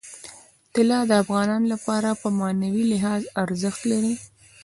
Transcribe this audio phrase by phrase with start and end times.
[0.73, 4.15] طلا د افغانانو لپاره په معنوي لحاظ ارزښت لري.